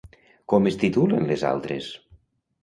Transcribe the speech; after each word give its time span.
Com 0.53 0.69
es 0.69 0.77
titulen 0.83 1.29
les 1.33 1.45
altres? 1.51 1.93